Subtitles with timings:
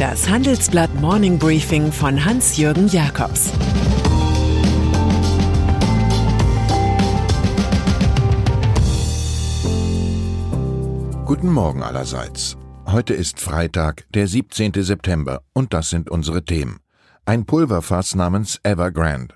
[0.00, 3.52] Das Handelsblatt Morning Briefing von Hans-Jürgen Jakobs
[11.26, 12.56] Guten Morgen allerseits.
[12.86, 14.72] Heute ist Freitag, der 17.
[14.82, 16.80] September, und das sind unsere Themen.
[17.26, 19.34] Ein Pulverfass namens Evergrande.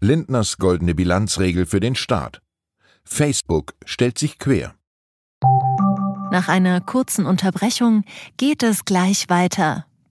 [0.00, 2.42] Lindners goldene Bilanzregel für den Staat.
[3.04, 4.74] Facebook stellt sich quer.
[6.30, 8.04] Nach einer kurzen Unterbrechung
[8.36, 9.86] geht es gleich weiter.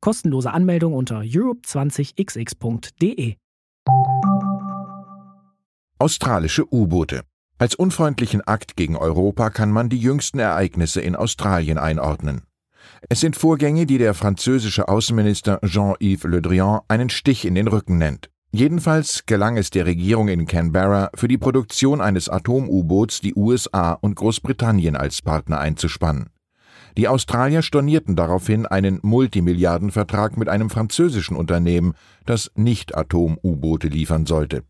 [0.00, 3.36] Kostenlose Anmeldung unter europe20xx.de.
[5.98, 7.20] Australische U-Boote.
[7.58, 12.44] Als unfreundlichen Akt gegen Europa kann man die jüngsten Ereignisse in Australien einordnen.
[13.10, 17.98] Es sind Vorgänge, die der französische Außenminister Jean-Yves Le Drian einen Stich in den Rücken
[17.98, 18.30] nennt.
[18.52, 24.16] Jedenfalls gelang es der Regierung in Canberra, für die Produktion eines Atom-U-Boots die USA und
[24.16, 26.30] Großbritannien als Partner einzuspannen.
[26.96, 31.94] Die Australier stornierten daraufhin einen Multimilliardenvertrag mit einem französischen Unternehmen,
[32.26, 34.64] das nicht Atom-U-Boote liefern sollte.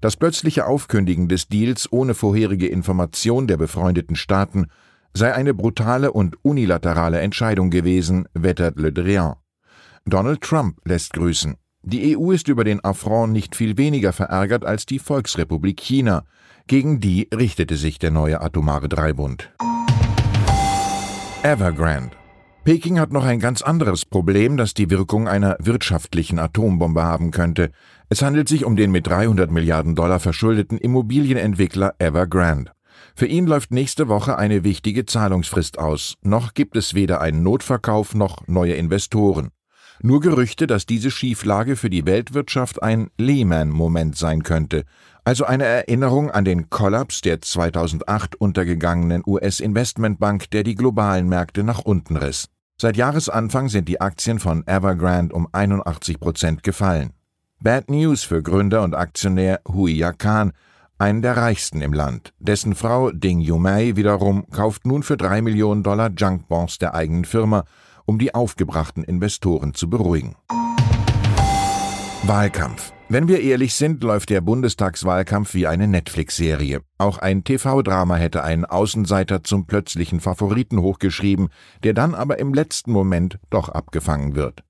[0.00, 4.66] Das plötzliche Aufkündigen des Deals ohne vorherige Information der befreundeten Staaten
[5.14, 9.36] sei eine brutale und unilaterale Entscheidung gewesen, wettert Le Drian.
[10.04, 11.56] Donald Trump lässt grüßen.
[11.82, 16.24] Die EU ist über den Affront nicht viel weniger verärgert als die Volksrepublik China.
[16.66, 19.52] Gegen die richtete sich der neue atomare Dreibund.
[21.42, 22.16] Evergrande.
[22.64, 27.70] Peking hat noch ein ganz anderes Problem, das die Wirkung einer wirtschaftlichen Atombombe haben könnte.
[28.08, 32.72] Es handelt sich um den mit 300 Milliarden Dollar verschuldeten Immobilienentwickler Evergrande.
[33.14, 36.16] Für ihn läuft nächste Woche eine wichtige Zahlungsfrist aus.
[36.22, 39.50] Noch gibt es weder einen Notverkauf noch neue Investoren.
[40.02, 44.84] Nur Gerüchte, dass diese Schieflage für die Weltwirtschaft ein Lehman-Moment sein könnte,
[45.26, 51.80] also eine Erinnerung an den Kollaps der 2008 untergegangenen US-Investmentbank, der die globalen Märkte nach
[51.80, 52.48] unten riss.
[52.80, 57.10] Seit Jahresanfang sind die Aktien von Evergrande um 81 Prozent gefallen.
[57.60, 60.52] Bad News für Gründer und Aktionär Huiya Khan,
[60.98, 62.32] einen der reichsten im Land.
[62.38, 67.64] Dessen Frau Ding Yumei wiederum kauft nun für drei Millionen Dollar Junkbonds der eigenen Firma
[68.06, 70.36] um die aufgebrachten Investoren zu beruhigen.
[72.22, 72.92] Wahlkampf.
[73.08, 76.80] Wenn wir ehrlich sind, läuft der Bundestagswahlkampf wie eine Netflix-Serie.
[76.98, 81.50] Auch ein TV-Drama hätte einen Außenseiter zum plötzlichen Favoriten hochgeschrieben,
[81.84, 84.64] der dann aber im letzten Moment doch abgefangen wird.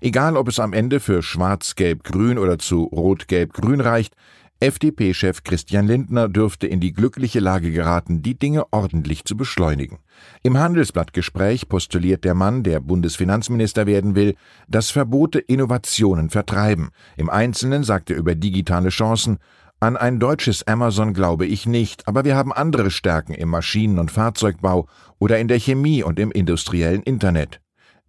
[0.00, 4.14] Egal, ob es am Ende für Schwarz-Gelb-Grün oder zu Rot-Gelb-Grün reicht,
[4.62, 9.98] FDP-Chef Christian Lindner dürfte in die glückliche Lage geraten, die Dinge ordentlich zu beschleunigen.
[10.44, 14.36] Im Handelsblattgespräch postuliert der Mann, der Bundesfinanzminister werden will,
[14.68, 16.90] dass Verbote Innovationen vertreiben.
[17.16, 19.38] Im Einzelnen sagt er über digitale Chancen,
[19.80, 24.12] an ein deutsches Amazon glaube ich nicht, aber wir haben andere Stärken im Maschinen- und
[24.12, 24.86] Fahrzeugbau
[25.18, 27.60] oder in der Chemie und im industriellen Internet.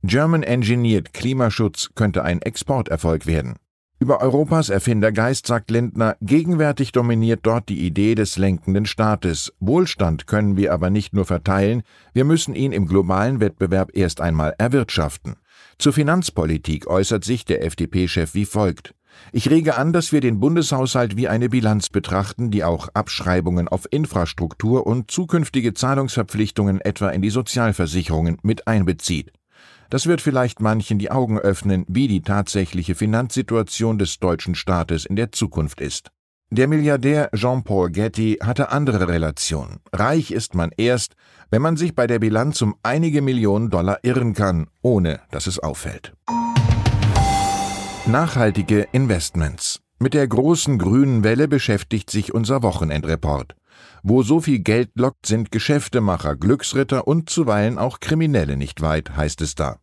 [0.04, 3.56] German Engineered Klimaschutz könnte ein Exporterfolg werden.
[4.04, 9.54] Über Europas Erfindergeist sagt Lindner, gegenwärtig dominiert dort die Idee des lenkenden Staates.
[9.62, 14.56] Wohlstand können wir aber nicht nur verteilen, wir müssen ihn im globalen Wettbewerb erst einmal
[14.58, 15.38] erwirtschaften.
[15.80, 18.94] Zur Finanzpolitik äußert sich der FDP-Chef wie folgt.
[19.32, 23.88] Ich rege an, dass wir den Bundeshaushalt wie eine Bilanz betrachten, die auch Abschreibungen auf
[23.90, 29.32] Infrastruktur und zukünftige Zahlungsverpflichtungen etwa in die Sozialversicherungen mit einbezieht.
[29.94, 35.16] Das wird vielleicht manchen die Augen öffnen, wie die tatsächliche Finanzsituation des deutschen Staates in
[35.16, 36.10] der Zukunft ist.
[36.50, 39.82] Der Milliardär Jean-Paul Getty hatte andere Relationen.
[39.92, 41.14] Reich ist man erst,
[41.52, 45.60] wenn man sich bei der Bilanz um einige Millionen Dollar irren kann, ohne dass es
[45.60, 46.14] auffällt.
[48.08, 49.80] Nachhaltige Investments.
[50.00, 53.54] Mit der großen grünen Welle beschäftigt sich unser Wochenendreport.
[54.04, 59.42] Wo so viel Geld lockt, sind Geschäftemacher, Glücksritter und zuweilen auch Kriminelle nicht weit, heißt
[59.42, 59.78] es da.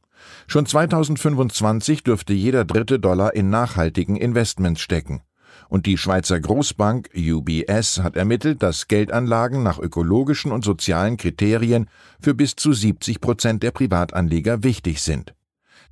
[0.47, 5.23] Schon 2025 dürfte jeder dritte Dollar in nachhaltigen Investments stecken.
[5.69, 11.89] Und die Schweizer Großbank UBS hat ermittelt, dass Geldanlagen nach ökologischen und sozialen Kriterien
[12.21, 15.33] für bis zu 70 Prozent der Privatanleger wichtig sind.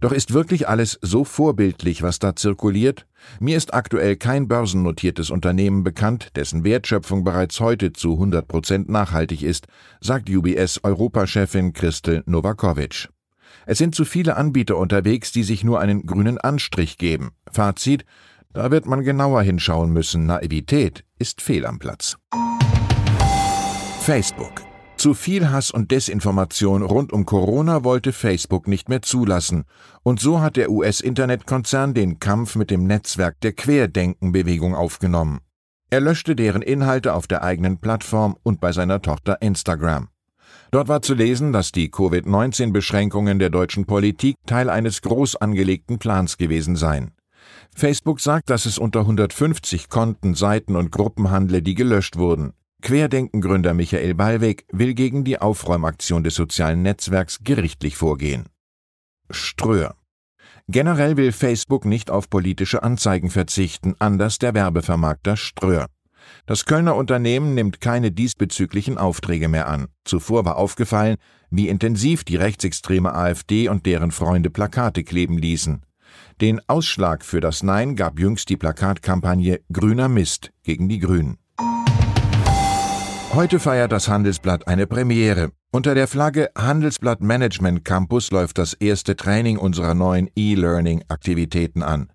[0.01, 3.07] Doch ist wirklich alles so vorbildlich, was da zirkuliert?
[3.41, 9.43] Mir ist aktuell kein börsennotiertes Unternehmen bekannt, dessen Wertschöpfung bereits heute zu 100 Prozent nachhaltig
[9.43, 9.67] ist,
[10.01, 13.09] sagt UBS Europachefin Christel Novakovic.
[13.67, 17.33] Es sind zu viele Anbieter unterwegs, die sich nur einen grünen Anstrich geben.
[17.51, 18.05] Fazit,
[18.53, 20.27] da wird man genauer hinschauen müssen.
[20.27, 22.17] Naivität ist fehl am Platz.
[24.01, 24.68] Facebook.
[24.99, 29.63] Zu viel Hass und Desinformation rund um Corona wollte Facebook nicht mehr zulassen.
[30.03, 35.39] Und so hat der US-Internetkonzern den Kampf mit dem Netzwerk der Querdenkenbewegung aufgenommen.
[35.89, 40.09] Er löschte deren Inhalte auf der eigenen Plattform und bei seiner Tochter Instagram.
[40.73, 46.39] Dort war zu lesen, dass die Covid-19-Beschränkungen der deutschen Politik Teil eines groß angelegten Plans
[46.39, 47.13] gewesen seien.
[47.73, 52.53] Facebook sagt, dass es unter 150 Konten, Seiten und Gruppen handle, die gelöscht wurden.
[52.83, 58.49] Querdenkengründer Michael Ballweg will gegen die Aufräumaktion des sozialen Netzwerks gerichtlich vorgehen.
[59.31, 59.97] Ströer.
[60.69, 65.87] Generell will Facebook nicht auf politische Anzeigen verzichten, anders der Werbevermarkter Ströer.
[66.47, 69.89] Das Kölner Unternehmen nimmt keine diesbezüglichen Aufträge mehr an.
[70.05, 71.17] Zuvor war aufgefallen,
[71.51, 75.85] wie intensiv die rechtsextreme AfD und deren Freunde Plakate kleben ließen.
[76.41, 81.39] Den Ausschlag für das Nein gab jüngst die Plakatkampagne Grüner Mist gegen die Grünen.
[83.39, 85.53] Heute feiert das Handelsblatt eine Premiere.
[85.71, 92.11] Unter der Flagge Handelsblatt Management Campus läuft das erste Training unserer neuen E-Learning-Aktivitäten an.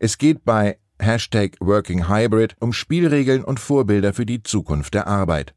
[0.00, 5.54] Es geht bei Hashtag Working Hybrid um Spielregeln und Vorbilder für die Zukunft der Arbeit.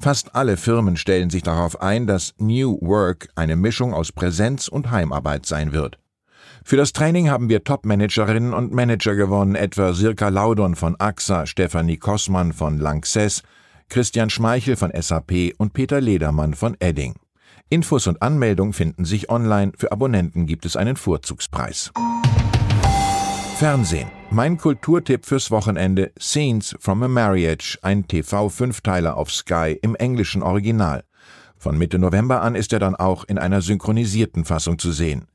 [0.00, 4.90] Fast alle Firmen stellen sich darauf ein, dass New Work eine Mischung aus Präsenz und
[4.90, 6.00] Heimarbeit sein wird.
[6.64, 11.98] Für das Training haben wir Top-Managerinnen und Manager gewonnen, etwa Sirka Laudon von AXA, Stefanie
[11.98, 13.44] Kossmann von Lanxess,
[13.88, 17.14] Christian Schmeichel von SAP und Peter Ledermann von Edding.
[17.68, 19.72] Infos und Anmeldung finden sich online.
[19.76, 21.92] Für Abonnenten gibt es einen Vorzugspreis.
[23.56, 24.10] Fernsehen.
[24.30, 31.04] Mein Kulturtipp fürs Wochenende Scenes from a Marriage, ein TV-Fünfteiler auf Sky im englischen Original.
[31.56, 35.26] Von Mitte November an ist er dann auch in einer synchronisierten Fassung zu sehen.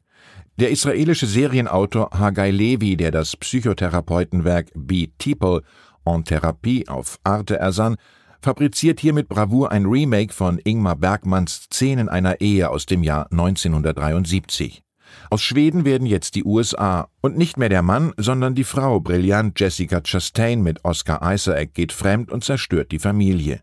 [0.57, 5.63] Der israelische Serienautor Hagai Levi, der das Psychotherapeutenwerk Be People
[6.05, 7.95] en Therapie auf Arte ersann,
[8.41, 13.27] fabriziert hier mit Bravour ein Remake von Ingmar Bergmanns Szenen einer Ehe aus dem Jahr
[13.31, 14.81] 1973.
[15.29, 19.59] Aus Schweden werden jetzt die USA und nicht mehr der Mann, sondern die Frau brillant
[19.59, 23.61] Jessica Chastain mit Oscar Isaac geht fremd und zerstört die Familie.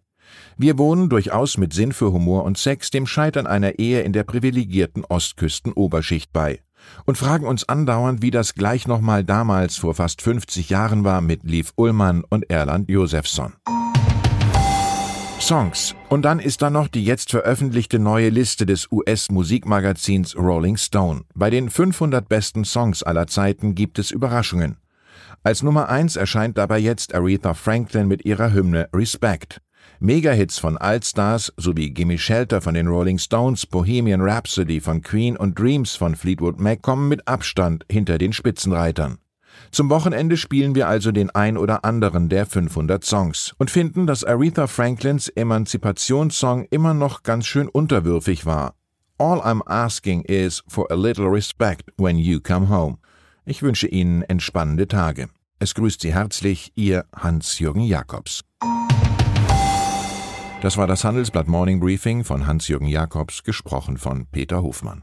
[0.57, 4.25] Wir wohnen durchaus mit Sinn für Humor und Sex dem Scheitern einer Ehe in der
[4.25, 6.61] privilegierten Ostküstenoberschicht bei
[7.07, 11.43] und fragen uns andauernd, wie das gleich nochmal damals vor fast 50 Jahren war mit
[11.43, 13.55] Liv Ullmann und Erland Josefsson.
[15.41, 15.95] Songs.
[16.09, 21.23] Und dann ist da noch die jetzt veröffentlichte neue Liste des US-Musikmagazins Rolling Stone.
[21.35, 24.77] Bei den 500 besten Songs aller Zeiten gibt es Überraschungen.
[25.43, 29.61] Als Nummer 1 erscheint dabei jetzt Aretha Franklin mit ihrer Hymne Respect.
[30.01, 35.59] Megahits von Altstars sowie Gimme Shelter von den Rolling Stones, Bohemian Rhapsody von Queen und
[35.59, 39.19] Dreams von Fleetwood Mac kommen mit Abstand hinter den Spitzenreitern.
[39.71, 44.25] Zum Wochenende spielen wir also den ein oder anderen der 500 Songs und finden, dass
[44.25, 48.75] Aretha Franklins Emanzipationssong immer noch ganz schön unterwürfig war.
[49.19, 52.99] All I'm asking is for a little respect when you come home.
[53.45, 55.29] Ich wünsche Ihnen entspannende Tage.
[55.59, 58.45] Es grüßt Sie herzlich, Ihr Hans-Jürgen Jakobs.
[60.61, 65.03] Das war das Handelsblatt Morning Briefing von Hans-Jürgen Jakobs, gesprochen von Peter Hofmann.